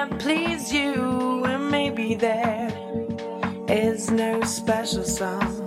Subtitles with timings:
[0.00, 2.72] can't please you, and maybe there
[3.68, 5.59] is no special song.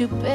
[0.00, 0.33] you, baby.